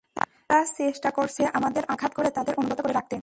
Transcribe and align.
তাই 0.17 0.29
তারা 0.47 0.65
চেষ্টা 0.79 1.09
করছে 1.11 1.41
আমাদের 1.53 1.83
আঘাত 1.87 2.11
করে 2.13 2.29
তাদের 2.31 2.53
অনুগত 2.57 2.79
করে 2.81 2.93
রাখতে। 2.93 3.15